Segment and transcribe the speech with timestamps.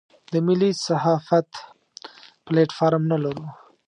[0.31, 1.49] د ملي صحافت
[2.45, 3.45] پلیټ فارم نه لرو.